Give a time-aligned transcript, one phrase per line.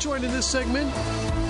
[0.00, 0.90] joined in this segment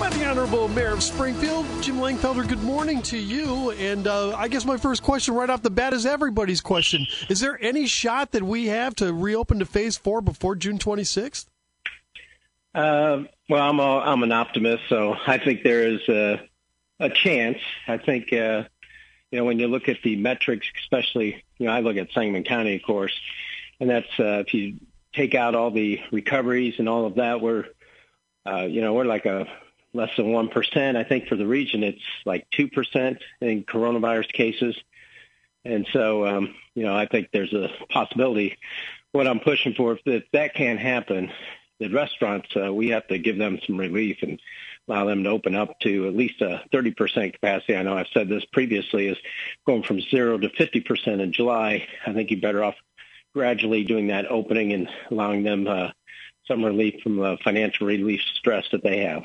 [0.01, 2.47] by the Honorable Mayor of Springfield, Jim Langfelder.
[2.49, 3.71] Good morning to you.
[3.71, 7.07] And uh, I guess my first question right off the bat is everybody's question.
[7.29, 11.47] Is there any shot that we have to reopen to phase four before June 26th?
[12.75, 16.41] Uh, well, I'm, a, I'm an optimist, so I think there is a,
[16.99, 17.59] a chance.
[17.87, 18.65] I think, uh,
[19.31, 22.43] you know, when you look at the metrics, especially, you know, I look at Sangamon
[22.43, 23.17] County, of course,
[23.79, 24.81] and that's uh, if you
[25.13, 27.67] take out all the recoveries and all of that, we're,
[28.47, 29.47] uh, you know, we're like a
[29.93, 30.97] less than 1%.
[30.97, 34.77] I think for the region, it's like 2% in coronavirus cases.
[35.65, 38.59] And so, um, you know, I think there's a possibility.
[39.13, 41.33] What I'm pushing for, if, if that can't happen,
[41.81, 44.41] the restaurants, uh, we have to give them some relief and
[44.89, 47.77] allow them to open up to at least a 30% capacity.
[47.77, 49.19] I know I've said this previously is
[49.67, 51.87] going from zero to 50% in July.
[52.07, 52.77] I think you're better off
[53.35, 55.91] gradually doing that opening and allowing them uh,
[56.51, 59.23] some relief from the financial relief stress that they have.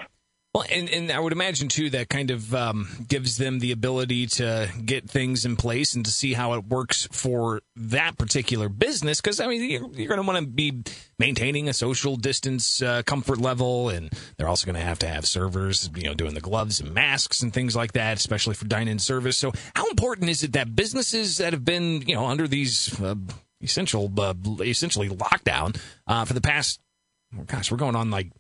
[0.54, 4.28] Well, and, and I would imagine too that kind of um, gives them the ability
[4.28, 9.20] to get things in place and to see how it works for that particular business.
[9.20, 10.82] Because I mean, you're, you're going to want to be
[11.20, 15.26] maintaining a social distance uh, comfort level, and they're also going to have to have
[15.26, 19.00] servers, you know, doing the gloves and masks and things like that, especially for dine-in
[19.00, 19.38] service.
[19.38, 23.16] So, how important is it that businesses that have been, you know, under these uh,
[23.62, 25.78] essential, uh, essentially lockdown
[26.08, 26.80] uh, for the past,
[27.48, 28.32] gosh, we're going on like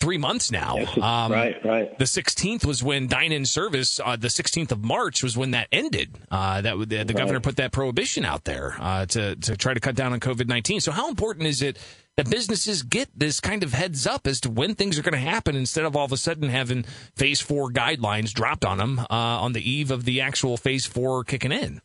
[0.00, 0.78] three months now.
[1.00, 1.98] Um, right, right.
[1.98, 4.00] The 16th was when dine-in service.
[4.02, 6.18] Uh, the 16th of March was when that ended.
[6.30, 7.16] Uh, that the, the right.
[7.16, 10.48] governor put that prohibition out there uh, to to try to cut down on COVID
[10.48, 10.80] 19.
[10.80, 11.78] So how important is it
[12.16, 15.18] that businesses get this kind of heads up as to when things are going to
[15.18, 16.82] happen instead of all of a sudden having
[17.16, 21.24] Phase Four guidelines dropped on them uh, on the eve of the actual Phase Four
[21.24, 21.80] kicking in?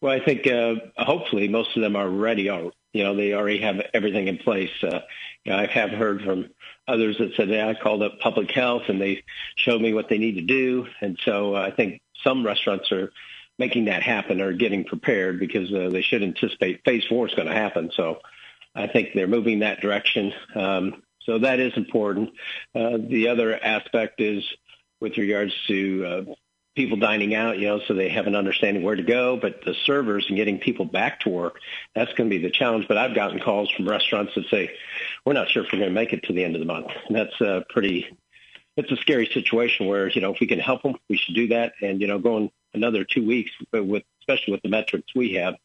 [0.00, 2.44] Well, I think uh, hopefully most of them are ready.
[2.44, 2.72] You
[3.04, 4.70] know, they already have everything in place.
[5.44, 6.50] You know, I have heard from
[6.86, 9.24] others that said, yeah, I called up public health and they
[9.56, 10.86] showed me what they need to do.
[11.00, 13.12] And so uh, I think some restaurants are
[13.58, 17.48] making that happen or getting prepared because uh, they should anticipate phase four is going
[17.48, 17.90] to happen.
[17.94, 18.20] So
[18.74, 20.32] I think they're moving that direction.
[20.54, 22.30] Um, so that is important.
[22.74, 24.44] Uh, the other aspect is
[25.00, 26.34] with regards to uh,
[26.76, 29.36] people dining out, you know, so they have an understanding where to go.
[29.36, 31.58] But the servers and getting people back to work,
[31.94, 32.86] that's going to be the challenge.
[32.88, 34.70] But I've gotten calls from restaurants that say,
[35.24, 36.88] we're not sure if we're going to make it to the end of the month.
[37.08, 38.06] And that's a pretty,
[38.76, 41.48] it's a scary situation where, you know, if we can help them, we should do
[41.48, 41.72] that.
[41.82, 45.56] And, you know, going another two weeks but with, especially with the metrics we have,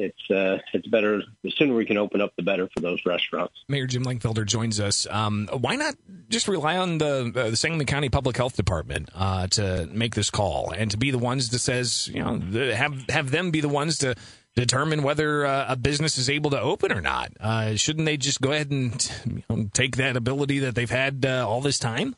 [0.00, 1.22] it's uh, it's better.
[1.42, 3.54] The sooner we can open up, the better for those restaurants.
[3.68, 5.06] Mayor Jim Langfelder joins us.
[5.10, 5.94] Um, why not
[6.28, 10.30] just rely on the, uh, the Sangamon County Public Health Department uh, to make this
[10.30, 12.38] call and to be the ones that says you know
[12.74, 14.14] have have them be the ones to
[14.56, 17.32] determine whether uh, a business is able to open or not?
[17.40, 21.24] Uh, shouldn't they just go ahead and you know, take that ability that they've had
[21.24, 22.16] uh, all this time?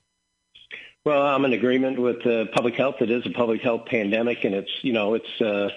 [1.05, 2.97] Well, I'm in agreement with uh, public health.
[3.01, 5.71] It is a public health pandemic, and it's you know it's uh,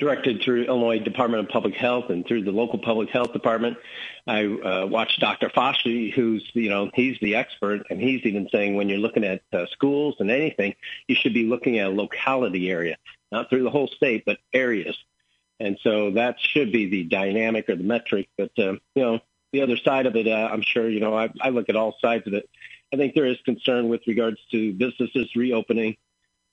[0.00, 3.76] directed through Illinois Department of Public Health and through the local public health department.
[4.26, 5.50] I uh, watched Dr.
[5.50, 9.42] Foster, who's, you know, he's the expert, and he's even saying when you're looking at
[9.52, 10.74] uh, schools and anything,
[11.06, 12.96] you should be looking at a locality area,
[13.30, 14.96] not through the whole state, but areas.
[15.60, 18.28] And so that should be the dynamic or the metric.
[18.36, 19.20] But, uh, you know,
[19.52, 21.96] the other side of it, uh, I'm sure, you know, I, I look at all
[22.00, 22.48] sides of it.
[22.92, 25.96] I think there is concern with regards to businesses reopening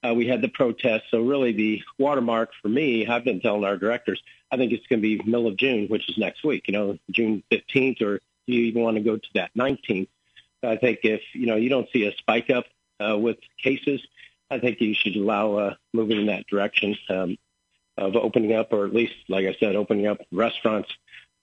[0.03, 1.05] uh, we had the protests.
[1.11, 4.21] So really the watermark for me, I've been telling our directors,
[4.51, 6.97] I think it's going to be middle of June, which is next week, you know,
[7.11, 10.07] June 15th, or do you even want to go to that 19th.
[10.63, 12.65] I think if, you know, you don't see a spike up
[12.99, 14.01] uh, with cases,
[14.49, 17.37] I think you should allow uh, moving in that direction um,
[17.97, 20.89] of opening up, or at least, like I said, opening up restaurants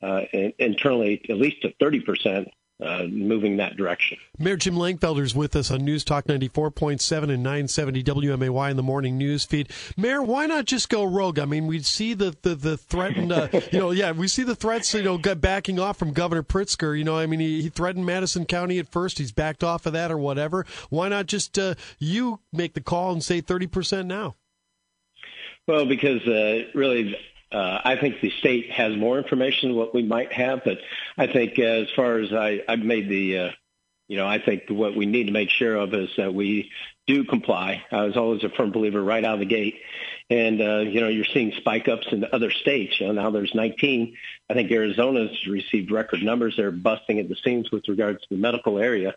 [0.03, 0.23] uh,
[0.59, 2.49] internally at least to 30 percent
[2.83, 4.19] uh, moving that direction.
[4.39, 8.83] Mayor Jim Langfelder is with us on News Talk 94.7 and 970 WMAY in the
[8.83, 9.71] morning news feed.
[9.97, 11.39] Mayor, why not just go rogue?
[11.39, 14.57] I mean, we see the, the, the threatened, uh, you know, yeah, we see the
[14.57, 16.97] threats, you know, backing off from Governor Pritzker.
[16.99, 19.19] You know, I mean, he, he, threatened Madison County at first.
[19.19, 20.67] He's backed off of that or whatever.
[20.91, 24.35] Why not just uh, you make the call and say 30% now?
[25.67, 27.17] Well, because uh, really
[27.55, 30.79] uh, I think the state has more information than what we might have, but
[31.17, 33.51] I think uh, as far as I, I've made the, uh,
[34.09, 36.73] you know, I think what we need to make sure of is that we
[37.07, 37.85] do comply.
[37.93, 39.81] I was always a firm believer right out of the gate.
[40.31, 42.99] And, uh, you know, you're seeing spike ups in other states.
[42.99, 44.17] You know, now there's 19.
[44.51, 46.57] I think Arizona's received record numbers.
[46.57, 49.15] They're busting at the seams with regards to the medical area.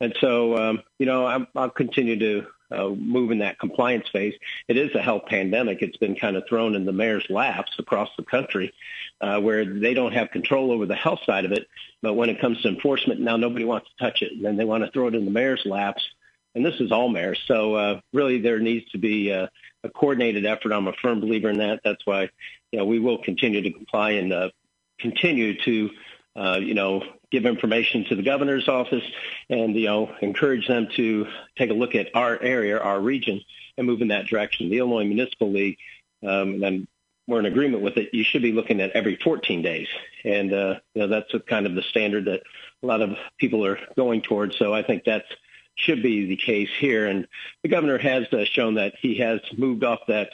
[0.00, 4.34] And so, um, you know, I'm, I'll continue to uh, move in that compliance phase.
[4.66, 5.82] It is a health pandemic.
[5.82, 8.72] It's been kind of thrown in the mayor's laps across the country,
[9.20, 11.66] uh, where they don't have control over the health side of it.
[12.02, 14.64] But when it comes to enforcement, now nobody wants to touch it, and then they
[14.64, 16.06] want to throw it in the mayor's laps.
[16.54, 17.40] And this is all mayors.
[17.46, 19.50] So uh, really, there needs to be a,
[19.94, 20.72] coordinated effort.
[20.72, 21.80] I'm a firm believer in that.
[21.82, 22.28] That's why,
[22.72, 24.50] you know, we will continue to comply and uh,
[24.98, 25.90] continue to,
[26.38, 27.02] uh, you know,
[27.32, 29.02] give information to the governor's office
[29.50, 31.26] and, you know, encourage them to
[31.56, 33.40] take a look at our area, our region,
[33.76, 34.70] and move in that direction.
[34.70, 35.78] The Illinois Municipal League,
[36.22, 36.88] um, and then
[37.26, 39.88] we're in agreement with it, you should be looking at every 14 days.
[40.24, 42.42] And, uh, you know, that's kind of the standard that
[42.82, 44.56] a lot of people are going towards.
[44.56, 45.28] So I think that's
[45.74, 47.06] should be the case here.
[47.06, 47.26] And
[47.62, 50.30] the governor has uh, shown that he has moved off that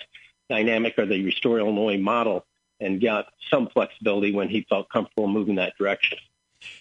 [0.48, 2.46] dynamic or the Restore Illinois model
[2.80, 6.18] and got some flexibility when he felt comfortable moving that direction.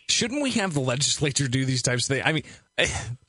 [0.09, 2.23] Shouldn't we have the legislature do these types of things?
[2.25, 2.43] I mean,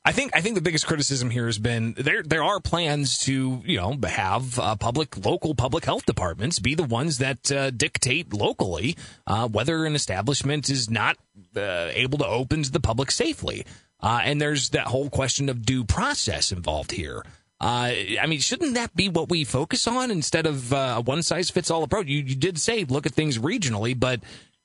[0.05, 2.23] I think I think the biggest criticism here has been there.
[2.23, 6.83] There are plans to you know have uh, public local public health departments be the
[6.83, 8.95] ones that uh, dictate locally
[9.27, 11.17] uh, whether an establishment is not
[11.55, 13.65] uh, able to open to the public safely.
[13.99, 17.23] Uh, and there's that whole question of due process involved here.
[17.59, 17.91] Uh,
[18.21, 21.71] I mean, shouldn't that be what we focus on instead of a one size fits
[21.71, 22.07] all approach?
[22.07, 24.21] You, you did say look at things regionally, but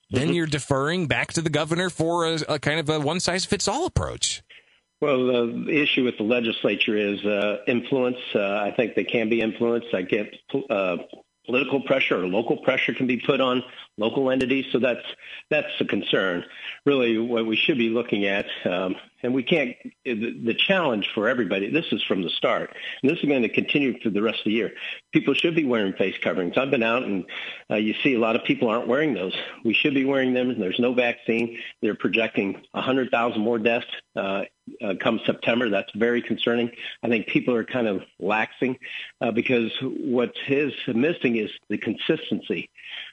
[0.09, 0.33] then mm-hmm.
[0.33, 3.67] you're deferring back to the governor for a, a kind of a one size fits
[3.67, 4.43] all approach.
[4.99, 8.19] Well, the issue with the legislature is uh, influence.
[8.35, 9.87] Uh, I think they can be influenced.
[9.95, 10.35] I get
[10.69, 10.97] uh,
[11.45, 13.63] political pressure or local pressure can be put on
[14.01, 14.65] local entities.
[14.71, 15.05] So that's
[15.49, 16.43] that's the concern.
[16.85, 19.75] Really, what we should be looking at, um, and we can't.
[20.03, 21.69] The challenge for everybody.
[21.69, 24.45] This is from the start, and this is going to continue for the rest of
[24.45, 24.71] the year.
[25.13, 26.57] People should be wearing face coverings.
[26.57, 27.25] I've been out, and
[27.69, 29.35] uh, you see a lot of people aren't wearing those.
[29.63, 30.59] We should be wearing them.
[30.59, 31.59] There's no vaccine.
[31.81, 34.43] They're projecting 100,000 more deaths uh,
[34.81, 35.69] uh, come September.
[35.69, 36.71] That's very concerning.
[37.03, 38.77] I think people are kind of laxing
[39.19, 42.69] uh, because what is missing is the consistency.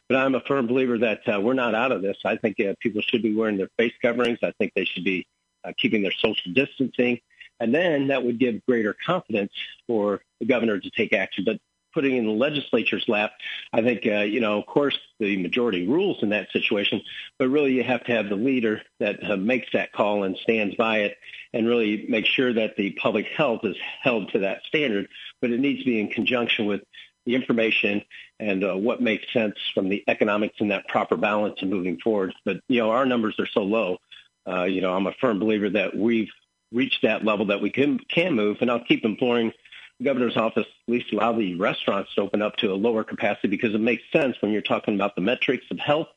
[0.09, 2.17] But I'm a firm believer that uh, we're not out of this.
[2.25, 4.39] I think uh, people should be wearing their face coverings.
[4.43, 5.27] I think they should be
[5.65, 7.21] uh, keeping their social distancing.
[7.61, 9.53] And then that would give greater confidence
[9.87, 11.45] for the governor to take action.
[11.45, 11.59] But
[11.93, 13.33] putting in the legislature's lap,
[13.73, 17.03] I think, uh, you know, of course, the majority rules in that situation,
[17.39, 20.77] but really you have to have the leader that uh, makes that call and stands
[20.77, 21.17] by it
[21.53, 25.09] and really make sure that the public health is held to that standard.
[25.41, 26.83] But it needs to be in conjunction with
[27.29, 28.03] the information
[28.41, 32.33] and uh, what makes sense from the economics and that proper balance and moving forward.
[32.47, 33.99] But, you know, our numbers are so low.
[34.47, 36.31] Uh, you know, I'm a firm believer that we've
[36.73, 38.57] reached that level that we can, can move.
[38.63, 39.53] And I'll keep imploring
[39.99, 43.49] the governor's office at least allow the restaurants to open up to a lower capacity
[43.49, 46.09] because it makes sense when you're talking about the metrics of health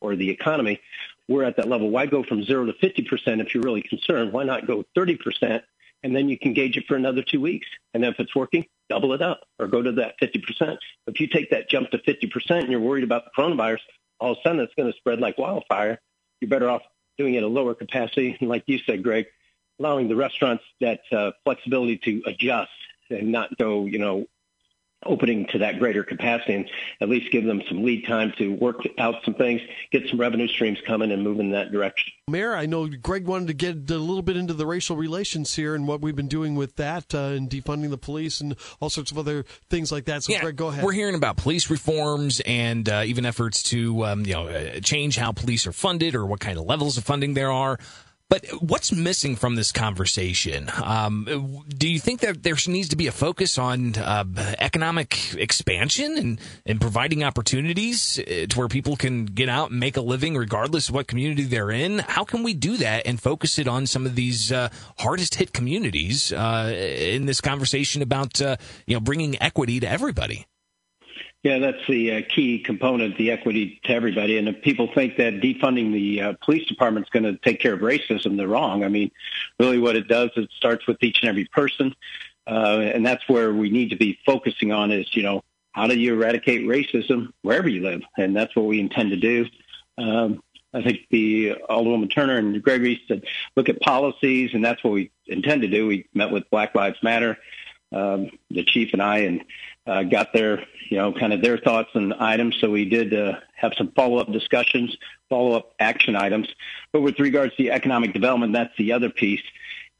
[0.00, 0.80] or the economy.
[1.26, 1.90] We're at that level.
[1.90, 4.32] Why go from zero to 50% if you're really concerned?
[4.32, 5.62] Why not go 30%
[6.04, 7.66] and then you can gauge it for another two weeks?
[7.92, 10.76] And then if it's working, double it up or go to that 50%.
[11.06, 13.78] If you take that jump to 50% and you're worried about the coronavirus,
[14.18, 15.98] all of a sudden it's going to spread like wildfire.
[16.40, 16.82] You're better off
[17.16, 18.36] doing it at a lower capacity.
[18.38, 19.26] And like you said, Greg,
[19.78, 22.70] allowing the restaurants that uh, flexibility to adjust
[23.08, 24.26] and not go, you know,
[25.06, 26.70] opening to that greater capacity and
[27.00, 29.60] at least give them some lead time to work out some things,
[29.90, 32.12] get some revenue streams coming and move in that direction.
[32.28, 35.74] Mayor, I know Greg wanted to get a little bit into the racial relations here
[35.74, 39.10] and what we've been doing with that uh, and defunding the police and all sorts
[39.10, 40.22] of other things like that.
[40.22, 40.84] So, yeah, Greg, go ahead.
[40.84, 45.16] We're hearing about police reforms and uh, even efforts to, um, you know, uh, change
[45.16, 47.78] how police are funded or what kind of levels of funding there are.
[48.30, 50.70] But what's missing from this conversation?
[50.80, 54.24] Um, do you think that there needs to be a focus on uh,
[54.60, 59.96] economic expansion and, and providing opportunities uh, to where people can get out and make
[59.96, 61.98] a living regardless of what community they're in?
[61.98, 65.52] How can we do that and focus it on some of these uh, hardest hit
[65.52, 70.46] communities uh, in this conversation about uh, you know bringing equity to everybody?
[71.42, 74.36] Yeah, that's the uh, key component, the equity to everybody.
[74.36, 77.72] And if people think that defunding the uh, police department is going to take care
[77.72, 78.84] of racism, they're wrong.
[78.84, 79.10] I mean,
[79.58, 81.94] really what it does, it starts with each and every person.
[82.46, 85.42] Uh, and that's where we need to be focusing on is, you know,
[85.72, 88.02] how do you eradicate racism wherever you live?
[88.18, 89.46] And that's what we intend to do.
[89.96, 90.42] Um,
[90.74, 93.24] I think the Alderwoman Turner and Gregory said,
[93.56, 95.86] look at policies, and that's what we intend to do.
[95.86, 97.38] We met with Black Lives Matter,
[97.92, 99.44] um, the chief and I, and
[99.86, 102.56] uh, got their, you know, kind of their thoughts and items.
[102.60, 104.96] So we did uh, have some follow-up discussions,
[105.28, 106.48] follow-up action items.
[106.92, 109.42] But with regards to economic development, that's the other piece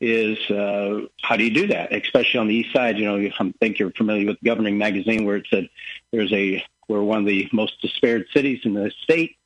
[0.01, 2.99] is uh, how do you do that, especially on the east side?
[2.99, 5.69] You know, I think you're familiar with Governing Magazine where it said
[6.13, 9.37] there's a we're one of the most despaired cities in the state,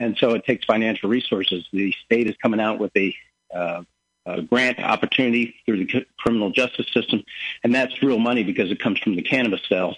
[0.00, 1.64] and so it takes financial resources.
[1.72, 3.14] The state is coming out with a
[3.54, 3.82] uh,
[4.26, 7.24] uh, grant opportunity through the criminal justice system,
[7.64, 9.96] and that's real money because it comes from the cannabis sales.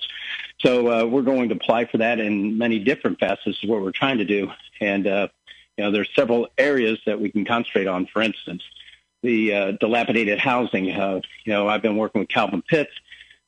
[0.60, 3.90] So uh, we're going to apply for that in many different facets is what we're
[3.90, 4.50] trying to do,
[4.80, 5.28] and uh,
[5.76, 8.06] you know there's several areas that we can concentrate on.
[8.06, 8.62] For instance,
[9.22, 10.92] the uh, dilapidated housing.
[10.92, 12.92] Uh, you know, I've been working with Calvin Pitts.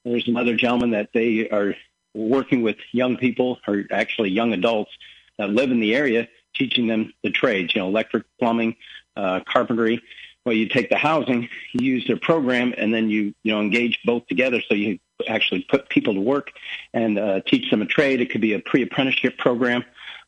[0.05, 1.75] There's another gentleman that they are
[2.15, 4.91] working with young people, or actually young adults
[5.39, 7.75] that live in the area, teaching them the trades.
[7.75, 8.77] You know, electric, plumbing,
[9.17, 10.03] uh, carpentry.
[10.45, 13.99] Well, you take the housing, you use their program, and then you you know engage
[14.05, 14.61] both together.
[14.69, 14.99] So you
[15.29, 16.51] actually put people to work
[16.93, 18.21] and uh, teach them a trade.
[18.21, 19.85] It could be a pre-apprenticeship program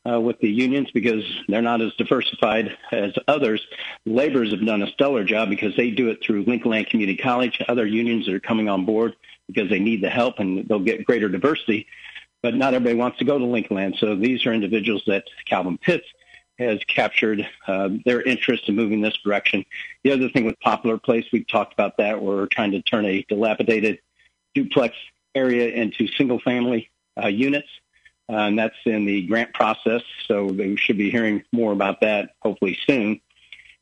[0.09, 3.61] uh, with the unions because they're not as diversified as others.
[4.05, 7.61] Laborers have done a stellar job because they do it through Lincoln Land Community College.
[7.67, 9.15] Other unions are coming on board
[9.47, 11.87] because they need the help and they'll get greater diversity.
[12.41, 13.97] But not everybody wants to go to Lincoln Land.
[13.99, 16.07] So these are individuals that Calvin Pitts
[16.59, 19.65] has captured uh, their interest in moving this direction.
[20.03, 22.21] The other thing with Poplar Place, we've talked about that.
[22.21, 23.99] We're trying to turn a dilapidated
[24.55, 24.95] duplex
[25.35, 26.89] area into single family
[27.21, 27.67] uh, units.
[28.29, 30.01] Uh, and that's in the grant process.
[30.27, 33.21] So we should be hearing more about that hopefully soon.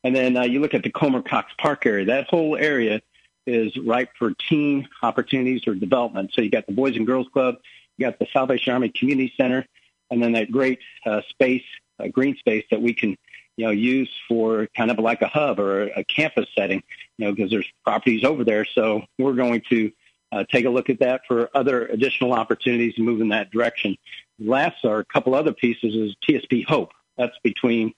[0.04, 2.04] And then uh, you look at the Comer Cox Park area.
[2.04, 3.00] That whole area
[3.46, 6.32] is ripe for teen opportunities or development.
[6.32, 7.56] So you got the Boys and Girls Club,
[7.96, 9.66] you got the Salvation Army Community Center,
[10.10, 11.64] and then that great uh, space
[11.98, 13.16] a green space that we can,
[13.56, 16.82] you know, use for kind of like a hub or a campus setting,
[17.18, 18.64] you know, because there's properties over there.
[18.64, 19.92] So we're going to
[20.32, 23.96] uh, take a look at that for other additional opportunities to move in that direction.
[24.38, 26.92] Last are a couple other pieces is TSP Hope.
[27.16, 27.94] That's between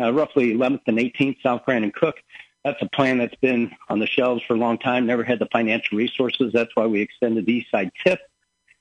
[0.00, 2.16] uh, roughly 11th and 18th South Grand and Cook.
[2.64, 5.48] That's a plan that's been on the shelves for a long time, never had the
[5.52, 6.52] financial resources.
[6.52, 8.16] That's why we extended the East Side TIF.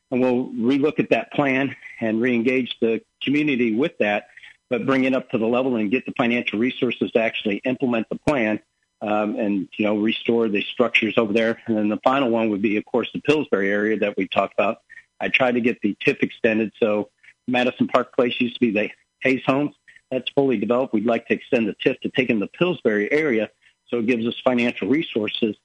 [0.09, 4.27] And we'll relook at that plan and reengage the community with that
[4.73, 8.09] but bring it up to the level and get the financial resources to actually implement
[8.09, 8.59] the plan
[9.03, 11.61] um, and you know restore the structures over there.
[11.67, 14.55] And then the final one would be, of course, the Pillsbury area that we talked
[14.55, 14.77] about.
[15.19, 17.11] I tried to get the TIF extended, so
[17.47, 18.89] Madison Park Place used to be the
[19.19, 19.75] Hayes Homes.
[20.09, 20.91] That's fully developed.
[20.91, 23.51] We'd like to extend the TIF to take in the Pillsbury area,
[23.89, 25.55] so it gives us financial resources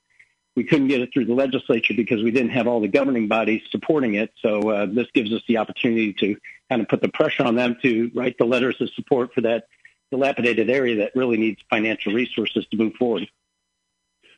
[0.59, 3.63] we couldn't get it through the legislature because we didn't have all the governing bodies
[3.71, 4.33] supporting it.
[4.43, 6.37] So uh, this gives us the opportunity to
[6.69, 9.65] kind of put the pressure on them to write the letters of support for that
[10.11, 13.29] dilapidated area that really needs financial resources to move forward.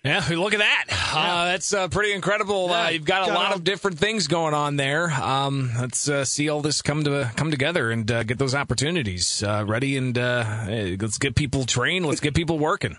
[0.05, 0.85] Yeah, look at that.
[1.13, 2.69] Uh, that's uh, pretty incredible.
[2.69, 5.11] Yeah, uh, you've got a lot of different things going on there.
[5.11, 9.43] Um, let's uh, see all this come to come together and uh, get those opportunities
[9.43, 12.07] uh, ready and let's get people trained.
[12.07, 12.97] Let's get people working.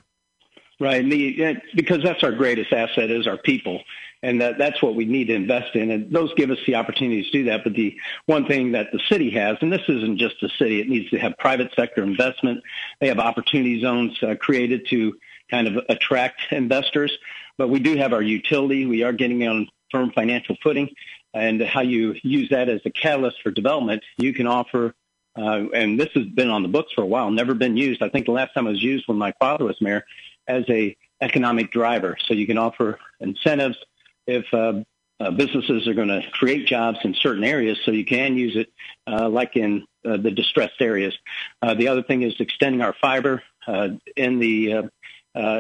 [0.81, 3.83] Right, the, because that's our greatest asset is our people,
[4.23, 5.91] and that, that's what we need to invest in.
[5.91, 7.63] And those give us the opportunity to do that.
[7.63, 7.95] But the
[8.25, 11.19] one thing that the city has, and this isn't just the city, it needs to
[11.19, 12.63] have private sector investment.
[12.99, 15.19] They have opportunity zones uh, created to
[15.51, 17.15] kind of attract investors.
[17.59, 18.87] But we do have our utility.
[18.87, 20.89] We are getting on firm financial footing,
[21.31, 24.01] and how you use that as a catalyst for development.
[24.17, 24.95] You can offer
[25.37, 28.01] uh, and this has been on the books for a while, never been used.
[28.01, 30.03] I think the last time it was used when my father was mayor
[30.47, 32.17] as a economic driver.
[32.27, 33.77] So you can offer incentives
[34.27, 34.83] if uh,
[35.19, 37.79] uh, businesses are going to create jobs in certain areas.
[37.85, 38.71] So you can use it
[39.07, 41.17] uh, like in uh, the distressed areas.
[41.61, 44.89] Uh, the other thing is extending our fiber uh, in the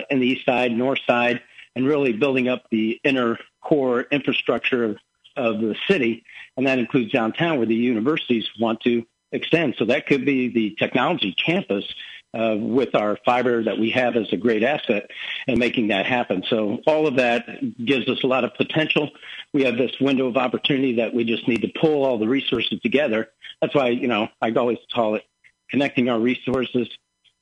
[0.09, 1.41] in the east side, north side,
[1.75, 4.97] and really building up the inner core infrastructure of,
[5.37, 6.25] of the city,
[6.57, 9.75] and that includes downtown where the universities want to extend.
[9.77, 11.85] So that could be the technology campus
[12.33, 15.09] uh, with our fiber that we have as a great asset
[15.47, 16.43] and making that happen.
[16.47, 17.45] So all of that
[17.83, 19.11] gives us a lot of potential.
[19.53, 22.79] We have this window of opportunity that we just need to pull all the resources
[22.79, 23.29] together.
[23.61, 25.25] That's why, you know, I always call it
[25.69, 26.87] connecting our resources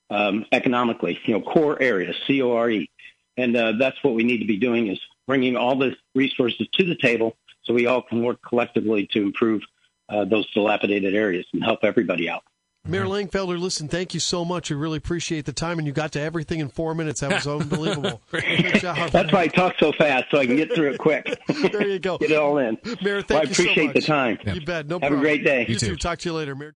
[0.09, 2.89] um, economically, you know, core areas, C-O-R-E.
[3.37, 6.83] And uh, that's what we need to be doing is bringing all the resources to
[6.83, 9.61] the table so we all can work collectively to improve
[10.09, 12.43] uh, those dilapidated areas and help everybody out.
[12.89, 14.69] Mayor Langfelder, listen, thank you so much.
[14.71, 17.19] We really appreciate the time, and you got to everything in four minutes.
[17.21, 18.21] That was unbelievable.
[18.31, 21.39] That's why I talk so fast, so I can get through it quick.
[21.71, 22.17] there you go.
[22.17, 22.77] get it all in.
[23.01, 24.39] Mayor, thank well, I appreciate so the time.
[24.45, 24.87] You bet.
[24.87, 25.19] No Have problem.
[25.19, 25.61] a great day.
[25.61, 25.95] You, you too.
[25.95, 26.67] Talk to you later, Mayor.